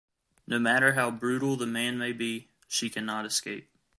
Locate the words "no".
0.47-0.57